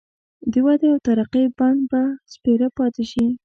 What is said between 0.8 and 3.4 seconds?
او ترقۍ بڼ به سپېره پاتي شي.